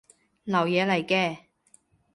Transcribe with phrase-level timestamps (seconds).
[0.45, 1.37] 流嘢嚟嘅